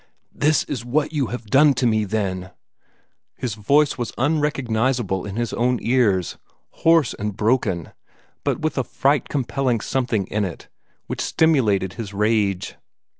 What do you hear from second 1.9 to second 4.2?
then!" His voice was